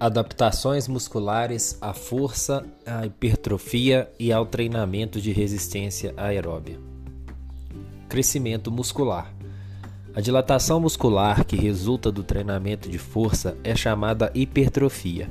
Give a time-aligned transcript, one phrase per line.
[0.00, 6.80] Adaptações musculares à força, à hipertrofia e ao treinamento de resistência aeróbia.
[8.08, 9.30] Crescimento muscular.
[10.14, 15.30] A dilatação muscular que resulta do treinamento de força é chamada hipertrofia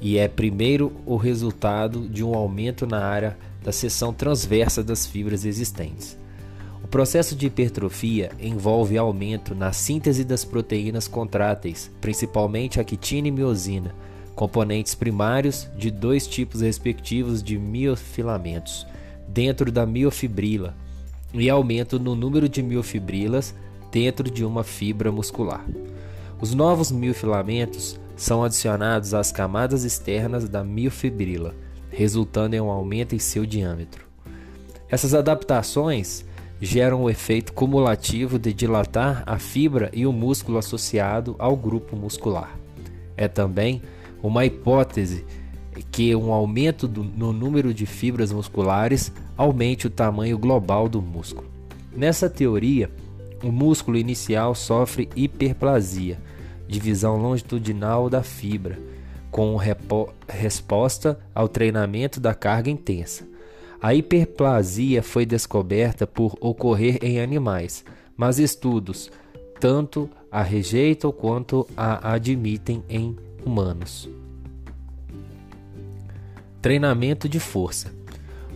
[0.00, 5.44] e é primeiro o resultado de um aumento na área da seção transversa das fibras
[5.44, 6.18] existentes.
[6.82, 13.30] O processo de hipertrofia envolve aumento na síntese das proteínas contráteis, principalmente a quitina e
[13.30, 13.94] miosina,
[14.34, 18.86] componentes primários de dois tipos respectivos de miofilamentos,
[19.28, 20.74] dentro da miofibrila,
[21.32, 23.54] e aumento no número de miofibrilas
[23.92, 25.64] dentro de uma fibra muscular.
[26.40, 31.54] Os novos miofilamentos são adicionados às camadas externas da miofibrila,
[31.90, 34.04] resultando em um aumento em seu diâmetro.
[34.88, 36.24] Essas adaptações
[36.60, 42.58] geram o efeito cumulativo de dilatar a fibra e o músculo associado ao grupo muscular.
[43.16, 43.82] É também
[44.22, 45.24] uma hipótese
[45.90, 51.48] que um aumento do, no número de fibras musculares aumente o tamanho global do músculo.
[51.96, 52.90] Nessa teoria,
[53.42, 56.20] o músculo inicial sofre hiperplasia,
[56.68, 58.78] divisão longitudinal da fibra,
[59.30, 59.56] com
[60.28, 63.29] resposta ao treinamento da carga intensa.
[63.82, 67.82] A hiperplasia foi descoberta por ocorrer em animais,
[68.14, 69.10] mas estudos
[69.58, 74.08] tanto a rejeitam quanto a admitem em humanos.
[76.60, 77.90] Treinamento de força.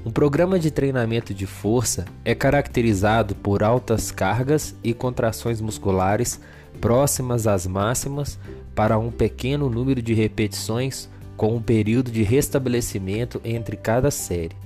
[0.05, 6.39] Um programa de treinamento de força é caracterizado por altas cargas e contrações musculares
[6.83, 8.39] próximas às máximas
[8.75, 14.64] para um pequeno número de repetições com um período de restabelecimento entre cada série.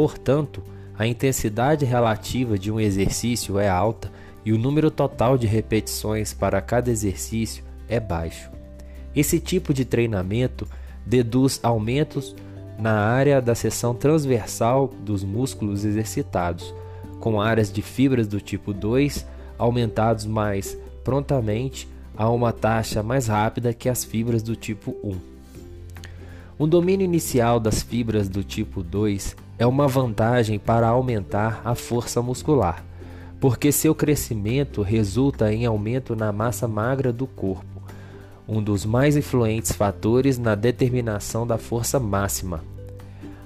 [0.00, 0.62] Portanto,
[0.98, 4.10] a intensidade relativa de um exercício é alta
[4.42, 8.50] e o número total de repetições para cada exercício é baixo.
[9.14, 10.66] Esse tipo de treinamento
[11.04, 12.34] deduz aumentos
[12.78, 16.74] na área da seção transversal dos músculos exercitados,
[17.20, 19.26] com áreas de fibras do tipo 2
[19.58, 21.86] aumentados mais prontamente
[22.16, 25.18] a uma taxa mais rápida que as fibras do tipo 1.
[26.58, 32.22] Um domínio inicial das fibras do tipo 2 é uma vantagem para aumentar a força
[32.22, 32.82] muscular,
[33.38, 37.82] porque seu crescimento resulta em aumento na massa magra do corpo,
[38.48, 42.64] um dos mais influentes fatores na determinação da força máxima.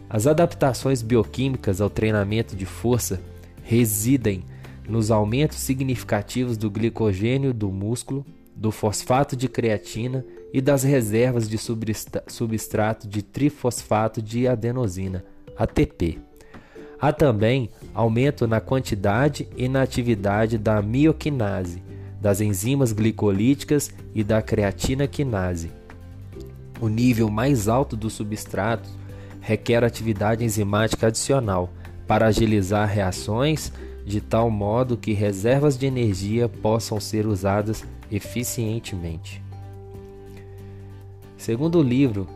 [0.08, 3.20] As adaptações bioquímicas ao treinamento de força
[3.64, 4.44] residem
[4.88, 11.58] nos aumentos significativos do glicogênio do músculo, do fosfato de creatina e das reservas de
[11.58, 15.24] substrato de trifosfato de adenosina
[15.56, 16.18] ATP.
[17.00, 21.82] Há também aumento na quantidade e na atividade da mioquinase,
[22.20, 25.70] das enzimas glicolíticas e da creatina quinase.
[26.80, 28.88] O nível mais alto do substrato
[29.40, 31.70] requer atividade enzimática adicional
[32.06, 33.72] para agilizar reações
[34.04, 39.42] de tal modo que reservas de energia possam ser usadas eficientemente.
[41.36, 42.26] Segundo o livro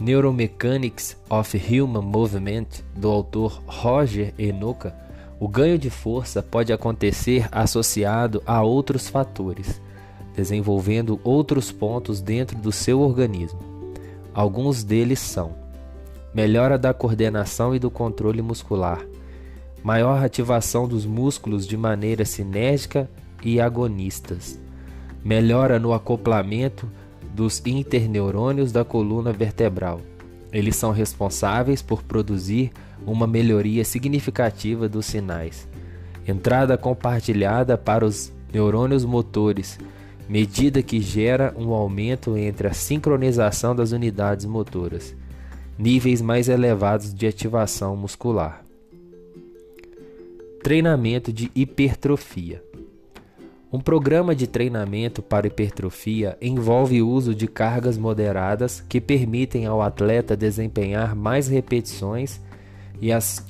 [0.00, 4.94] Neuromechanics of Human Movement, do autor Roger Enoka,
[5.40, 9.80] o ganho de força pode acontecer associado a outros fatores,
[10.36, 13.58] desenvolvendo outros pontos dentro do seu organismo.
[14.32, 15.52] Alguns deles são:
[16.32, 19.04] melhora da coordenação e do controle muscular,
[19.82, 23.10] maior ativação dos músculos de maneira sinérgica
[23.42, 24.60] e agonistas,
[25.24, 26.88] melhora no acoplamento
[27.38, 30.00] dos interneurônios da coluna vertebral.
[30.52, 32.72] Eles são responsáveis por produzir
[33.06, 35.68] uma melhoria significativa dos sinais.
[36.26, 39.78] Entrada compartilhada para os neurônios motores,
[40.28, 45.14] medida que gera um aumento entre a sincronização das unidades motoras.
[45.78, 48.64] Níveis mais elevados de ativação muscular.
[50.60, 52.67] Treinamento de hipertrofia.
[53.70, 59.82] Um programa de treinamento para hipertrofia envolve o uso de cargas moderadas que permitem ao
[59.82, 62.40] atleta desempenhar mais repetições
[62.98, 63.44] e as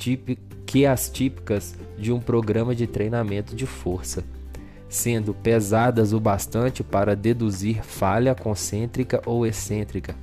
[0.67, 4.25] que as típicas de um programa de treinamento de força,
[4.89, 10.17] sendo pesadas o bastante para deduzir falha concêntrica ou excêntrica,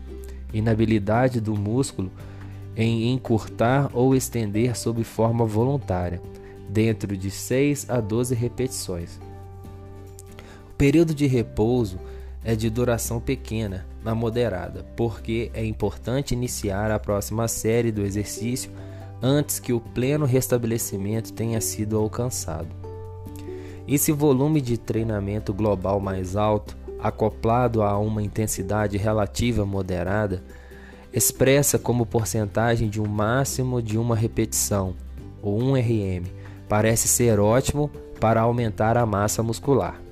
[0.54, 2.12] inabilidade do músculo
[2.76, 6.22] em encurtar ou estender sob forma voluntária,
[6.68, 9.22] dentro de 6 a 12 repetições
[10.78, 12.00] período de repouso
[12.44, 18.72] é de duração pequena, na moderada, porque é importante iniciar a próxima série do exercício
[19.22, 22.68] antes que o pleno restabelecimento tenha sido alcançado.
[23.88, 30.44] Esse volume de treinamento global mais alto acoplado a uma intensidade relativa moderada,
[31.14, 34.96] expressa como porcentagem de um máximo de uma repetição,
[35.42, 36.24] ou 1 RM,
[36.68, 37.90] parece ser ótimo
[38.20, 40.05] para aumentar a massa muscular.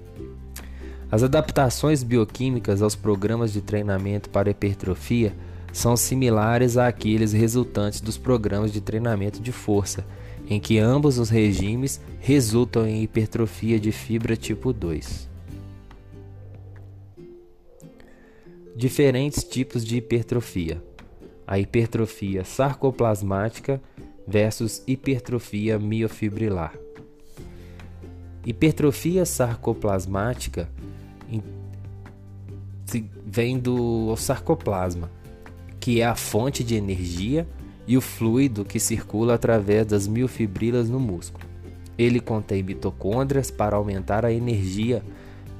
[1.13, 5.31] As adaptações bioquímicas aos programas de treinamento para hipertrofia
[5.71, 10.03] são similares àqueles resultantes dos programas de treinamento de força,
[10.49, 15.29] em que ambos os regimes resultam em hipertrofia de fibra tipo 2.
[18.75, 20.83] Diferentes tipos de hipertrofia:
[21.45, 23.79] a hipertrofia sarcoplasmática
[24.27, 26.73] versus hipertrofia miofibrilar.
[28.43, 30.67] Hipertrofia sarcoplasmática
[33.25, 35.09] vem do sarcoplasma,
[35.79, 37.47] que é a fonte de energia
[37.87, 41.45] e o fluido que circula através das miofibrilas no músculo.
[41.97, 45.03] Ele contém mitocôndrias para aumentar a energia,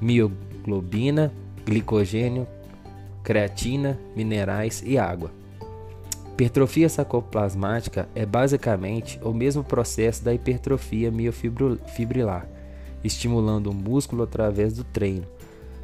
[0.00, 1.32] mioglobina,
[1.64, 2.46] glicogênio,
[3.22, 5.30] creatina, minerais e água.
[6.32, 12.48] Hipertrofia sarcoplasmática é basicamente o mesmo processo da hipertrofia miofibrilar,
[13.04, 15.26] estimulando o músculo através do treino,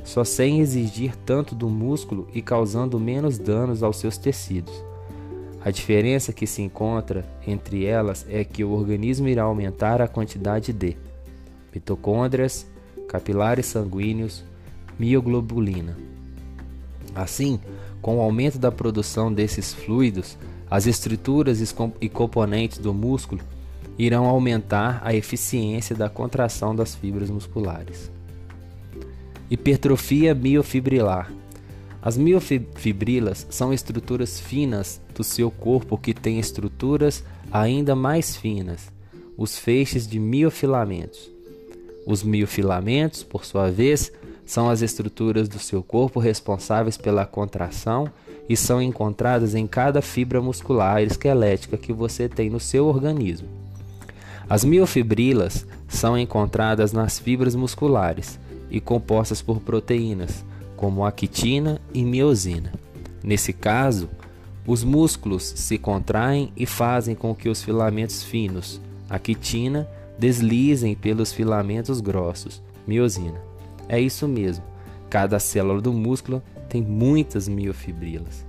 [0.05, 4.73] só sem exigir tanto do músculo e causando menos danos aos seus tecidos.
[5.63, 10.73] A diferença que se encontra entre elas é que o organismo irá aumentar a quantidade
[10.73, 10.97] de
[11.75, 12.67] mitocôndrias,
[13.07, 14.43] capilares sanguíneos,
[14.99, 15.97] mioglobulina.
[17.15, 17.61] Assim,
[18.01, 20.39] com o aumento da produção desses fluidos,
[20.71, 21.61] as estruturas
[22.01, 23.43] e componentes do músculo
[23.99, 28.11] irão aumentar a eficiência da contração das fibras musculares.
[29.51, 31.29] Hipertrofia miofibrilar.
[32.01, 38.93] As miofibrilas são estruturas finas do seu corpo que têm estruturas ainda mais finas,
[39.37, 41.29] os feixes de miofilamentos.
[42.07, 44.13] Os miofilamentos, por sua vez,
[44.47, 48.09] são as estruturas do seu corpo responsáveis pela contração
[48.49, 53.49] e são encontradas em cada fibra muscular esquelética que você tem no seu organismo.
[54.49, 58.39] As miofibrilas são encontradas nas fibras musculares
[58.71, 60.45] e compostas por proteínas,
[60.77, 62.73] como a quitina e miosina.
[63.23, 64.09] Nesse caso,
[64.67, 69.89] os músculos se contraem e fazem com que os filamentos finos, a quitina,
[70.19, 73.41] deslizem pelos filamentos grossos, miosina.
[73.89, 74.65] É isso mesmo,
[75.09, 78.47] cada célula do músculo tem muitas miofibrilas.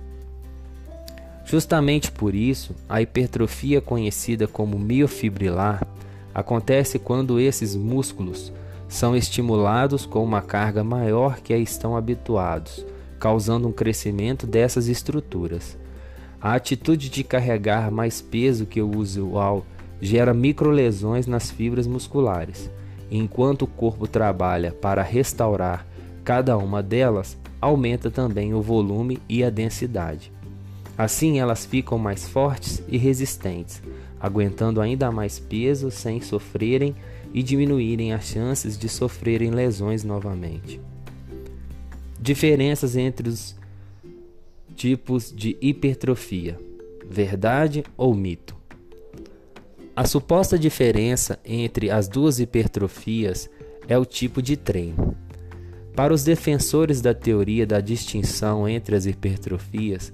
[1.44, 5.86] Justamente por isso, a hipertrofia conhecida como miofibrilar
[6.34, 8.52] acontece quando esses músculos
[8.92, 12.84] são estimulados com uma carga maior que a estão habituados,
[13.18, 15.78] causando um crescimento dessas estruturas.
[16.38, 19.64] A atitude de carregar mais peso que o usual
[19.98, 22.70] gera microlesões nas fibras musculares.
[23.10, 25.86] Enquanto o corpo trabalha para restaurar
[26.22, 30.30] cada uma delas, aumenta também o volume e a densidade.
[30.98, 33.82] Assim, elas ficam mais fortes e resistentes,
[34.20, 36.94] aguentando ainda mais peso sem sofrerem
[37.32, 40.80] e diminuírem as chances de sofrerem lesões novamente.
[42.20, 43.56] Diferenças entre os
[44.74, 46.58] tipos de hipertrofia:
[47.08, 48.56] verdade ou mito?
[49.94, 53.50] A suposta diferença entre as duas hipertrofias
[53.86, 55.14] é o tipo de treino.
[55.94, 60.10] Para os defensores da teoria da distinção entre as hipertrofias,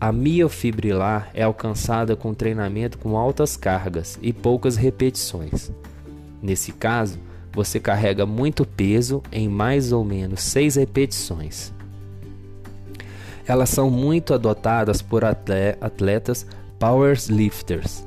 [0.00, 5.72] a miofibrilar é alcançada com treinamento com altas cargas e poucas repetições.
[6.42, 7.18] Nesse caso,
[7.52, 11.72] você carrega muito peso em mais ou menos 6 repetições.
[13.46, 16.46] Elas são muito adotadas por atletas
[16.78, 18.06] powerlifters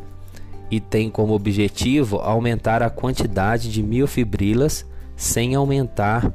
[0.70, 4.86] e têm como objetivo aumentar a quantidade de miofibrilas
[5.16, 6.34] sem aumentar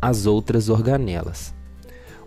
[0.00, 1.54] as outras organelas.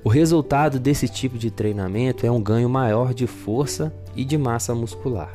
[0.04, 4.74] O resultado desse tipo de treinamento é um ganho maior de força e de massa
[4.74, 5.32] muscular.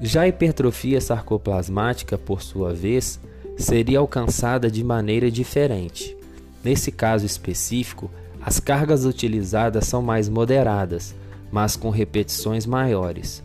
[0.00, 3.18] Já a hipertrofia sarcoplasmática, por sua vez,
[3.56, 6.14] seria alcançada de maneira diferente.
[6.62, 8.10] Nesse caso específico,
[8.40, 11.14] as cargas utilizadas são mais moderadas,
[11.50, 13.42] mas com repetições maiores.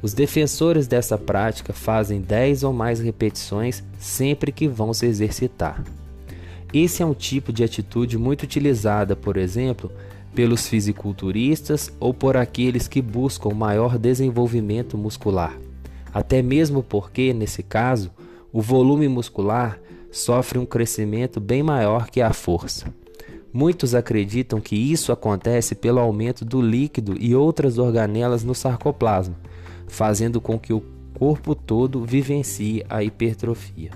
[0.00, 5.82] Os defensores dessa prática fazem 10 ou mais repetições sempre que vão se exercitar.
[6.72, 9.90] Esse é um tipo de atitude muito utilizada, por exemplo,
[10.32, 15.58] pelos fisiculturistas ou por aqueles que buscam maior desenvolvimento muscular
[16.12, 18.10] até mesmo porque, nesse caso,
[18.52, 19.78] o volume muscular
[20.10, 22.92] sofre um crescimento bem maior que a força.
[23.52, 29.36] Muitos acreditam que isso acontece pelo aumento do líquido e outras organelas no sarcoplasma,
[29.86, 30.82] fazendo com que o
[31.18, 33.90] corpo todo vivencie a hipertrofia.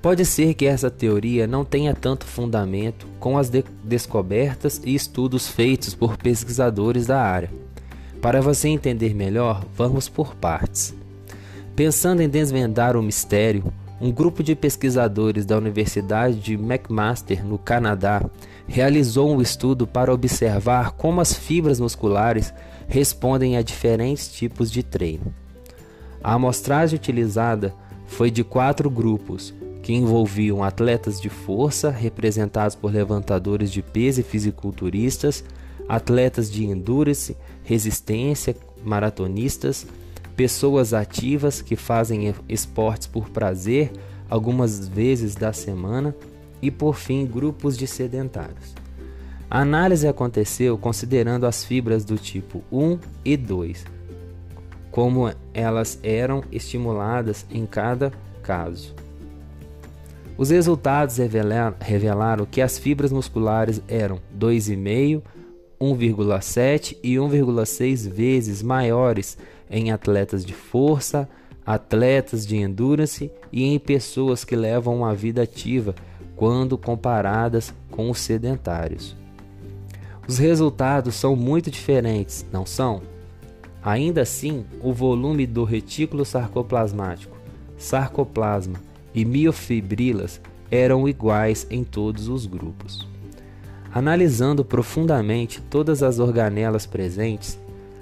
[0.00, 5.48] Pode ser que essa teoria não tenha tanto fundamento com as de descobertas e estudos
[5.48, 7.65] feitos por pesquisadores da área.
[8.26, 10.92] Para você entender melhor, vamos por partes.
[11.76, 18.28] Pensando em desvendar o mistério, um grupo de pesquisadores da Universidade de McMaster, no Canadá,
[18.66, 22.52] realizou um estudo para observar como as fibras musculares
[22.88, 25.32] respondem a diferentes tipos de treino.
[26.20, 27.72] A amostragem utilizada
[28.08, 29.54] foi de quatro grupos,
[29.84, 35.44] que envolviam atletas de força, representados por levantadores de peso e fisiculturistas,
[35.88, 39.86] atletas de endurance, resistência, maratonistas,
[40.36, 43.90] pessoas ativas que fazem esportes por prazer
[44.28, 46.14] algumas vezes da semana
[46.60, 48.74] e, por fim, grupos de sedentários.
[49.48, 53.84] A análise aconteceu considerando as fibras do tipo 1 e 2,
[54.90, 58.12] como elas eram estimuladas em cada
[58.42, 58.94] caso.
[60.36, 61.16] Os resultados
[61.80, 65.22] revelaram que as fibras musculares eram 2,5,
[65.80, 69.36] 1,7 e 1,6 vezes maiores
[69.70, 71.28] em atletas de força,
[71.64, 75.94] atletas de endurance e em pessoas que levam uma vida ativa
[76.36, 79.16] quando comparadas com os sedentários.
[80.28, 83.02] Os resultados são muito diferentes, não são?
[83.82, 87.36] Ainda assim, o volume do retículo sarcoplasmático,
[87.78, 88.80] sarcoplasma
[89.14, 90.40] e miofibrilas
[90.70, 93.06] eram iguais em todos os grupos.
[93.92, 97.58] Analisando profundamente todas as organelas presentes,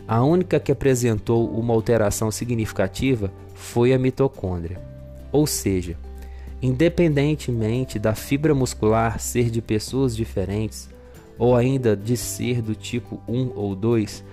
[0.07, 4.81] a única que apresentou uma alteração significativa foi a mitocôndria.
[5.33, 5.97] Ou seja,
[6.61, 10.89] independentemente da fibra muscular ser de pessoas diferentes,
[11.39, 14.25] ou ainda de ser do tipo 1 ou 2,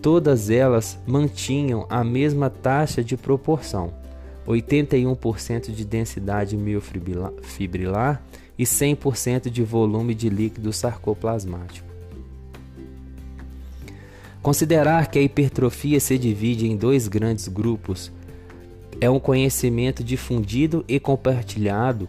[0.00, 3.92] todas elas mantinham a mesma taxa de proporção
[4.46, 8.22] 81% de densidade miofibrilar
[8.58, 11.86] e 100% de volume de líquido sarcoplasmático.
[14.42, 18.12] Considerar que a hipertrofia se divide em dois grandes grupos
[19.00, 22.08] é um conhecimento difundido e compartilhado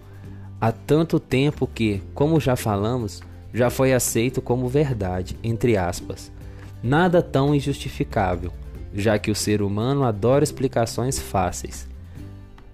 [0.62, 3.22] há tanto tempo que, como já falamos,
[3.54, 6.32] já foi aceito como verdade, entre aspas.
[6.84, 8.54] Nada tão injustificável,
[8.94, 11.88] já que o ser humano adora explicações fáceis.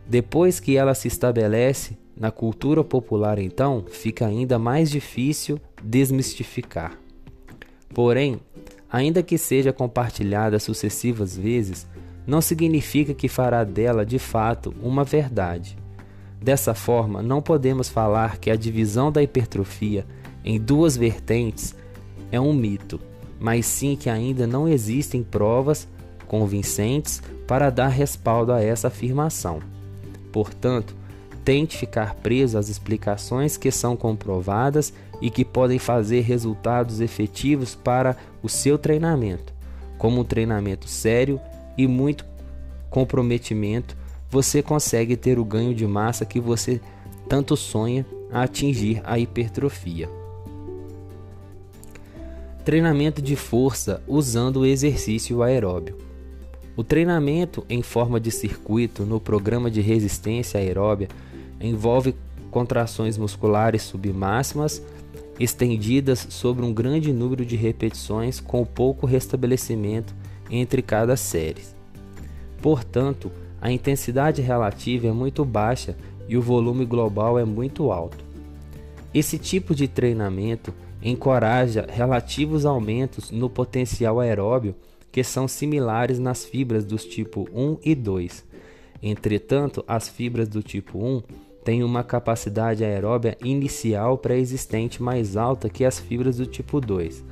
[0.06, 6.98] Depois que ela se estabelece na cultura popular, então, fica ainda mais difícil desmistificar.
[7.94, 8.40] Porém,
[8.90, 11.86] ainda que seja compartilhada sucessivas vezes,
[12.26, 15.78] não significa que fará dela de fato uma verdade.
[16.42, 20.08] Dessa forma, não podemos falar que a divisão da hipertrofia
[20.46, 21.76] em duas vertentes
[22.32, 23.02] é um mito,
[23.38, 25.90] mas sim que ainda não existem provas
[26.26, 29.60] convincentes para dar respaldo a essa afirmação.
[30.32, 31.03] Portanto,
[31.44, 38.16] tente ficar preso às explicações que são comprovadas e que podem fazer resultados efetivos para
[38.42, 39.54] o seu treinamento.
[39.98, 41.40] Como um treinamento sério
[41.78, 42.26] e muito
[42.90, 43.96] comprometimento,
[44.30, 46.82] você consegue ter o ganho de massa que você
[47.28, 50.10] tanto sonha a atingir a hipertrofia.
[52.66, 55.98] Treinamento de força usando o exercício aeróbio.
[56.76, 61.08] O treinamento em forma de circuito no programa de resistência aeróbia
[61.68, 62.16] envolve
[62.52, 64.82] contrações musculares submáximas
[65.40, 70.14] estendidas sobre um grande número de repetições com pouco restabelecimento
[70.50, 71.64] entre cada série.
[72.62, 78.24] Portanto, a intensidade relativa é muito baixa e o volume global é muito alto.
[79.14, 84.76] Esse tipo de treinamento encoraja relativos aumentos no potencial aeróbio
[85.12, 88.44] que são similares nas fibras dos tipo 1 e 2.
[89.02, 91.22] Entretanto, as fibras do tipo 1
[91.64, 97.24] têm uma capacidade aeróbia inicial pré-existente mais alta que as fibras do tipo 2,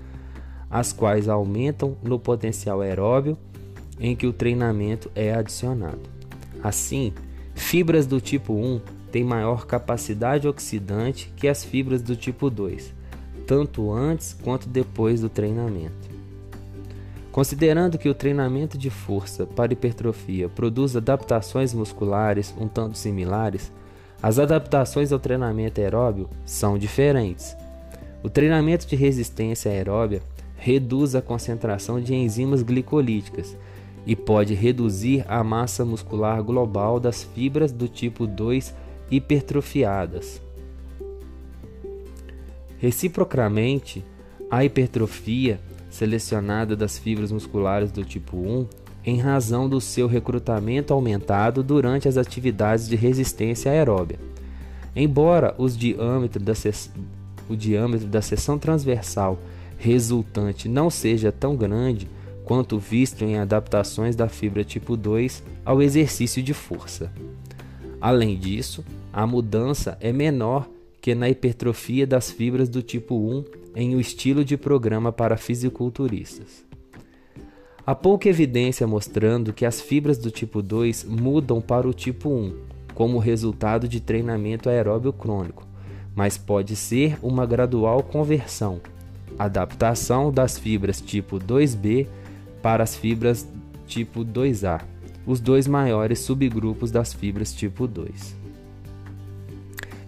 [0.69, 3.37] as quais aumentam no potencial aeróbio
[3.99, 6.09] em que o treinamento é adicionado.
[6.63, 7.13] Assim,
[7.53, 12.93] fibras do tipo 1 têm maior capacidade oxidante que as fibras do tipo 2,
[13.45, 16.09] tanto antes quanto depois do treinamento.
[17.31, 23.71] Considerando que o treinamento de força para hipertrofia produz adaptações musculares um tanto similares,
[24.21, 27.55] as adaptações ao treinamento aeróbio são diferentes.
[28.21, 30.21] O treinamento de resistência aeróbia
[30.55, 33.57] reduz a concentração de enzimas glicolíticas
[34.05, 38.73] e pode reduzir a massa muscular global das fibras do tipo 2
[39.09, 40.39] hipertrofiadas.
[42.77, 44.05] Reciprocamente,
[44.49, 45.59] a hipertrofia
[45.89, 48.67] selecionada das fibras musculares do tipo 1
[49.05, 54.19] em razão do seu recrutamento aumentado durante as atividades de resistência aeróbia.
[54.95, 56.41] Embora diâmetro
[57.49, 59.39] o diâmetro da seção transversal
[59.77, 62.07] resultante não seja tão grande
[62.45, 67.11] quanto visto em adaptações da fibra tipo 2 ao exercício de força.
[67.99, 73.95] Além disso, a mudança é menor que na hipertrofia das fibras do tipo 1 em
[73.95, 76.70] um estilo de programa para fisiculturistas.
[77.85, 82.55] Há pouca evidência mostrando que as fibras do tipo 2 mudam para o tipo 1
[82.93, 85.65] como resultado de treinamento aeróbio crônico,
[86.13, 88.79] mas pode ser uma gradual conversão,
[89.39, 92.07] adaptação das fibras tipo 2B
[92.61, 93.47] para as fibras
[93.87, 94.81] tipo 2A,
[95.25, 98.35] os dois maiores subgrupos das fibras tipo 2.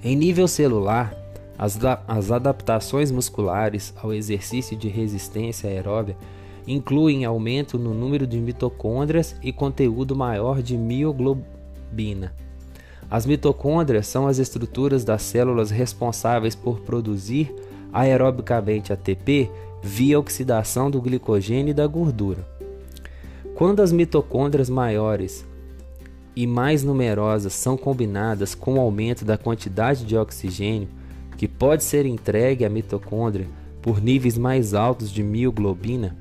[0.03, 1.15] Em nível celular,
[1.57, 6.15] as, as adaptações musculares ao exercício de resistência aeróbia
[6.67, 12.33] incluem aumento no número de mitocôndrias e conteúdo maior de mioglobina.
[13.09, 17.53] As mitocôndrias são as estruturas das células responsáveis por produzir
[17.91, 19.49] aerobicamente ATP
[19.81, 22.47] via oxidação do glicogênio e da gordura.
[23.55, 25.45] Quando as mitocôndrias maiores
[26.35, 30.87] e mais numerosas são combinadas com o aumento da quantidade de oxigênio
[31.37, 33.47] que pode ser entregue à mitocôndria
[33.81, 36.15] por níveis mais altos de mioglobina,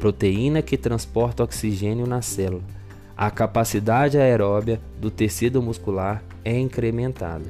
[0.00, 2.64] proteína que transporta oxigênio na célula,
[3.16, 7.44] a capacidade aeróbia do tecido muscular é incrementada.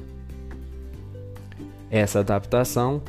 [1.91, 3.01] Essa adaptação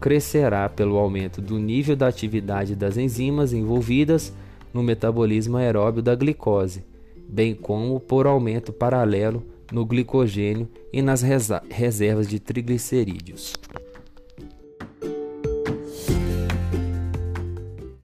[0.00, 4.32] crescerá pelo aumento do nível da atividade das enzimas envolvidas
[4.72, 6.94] no metabolismo aeróbio da glicose
[7.28, 11.22] bem como por aumento paralelo no glicogênio e nas
[11.68, 13.54] reservas de triglicerídeos.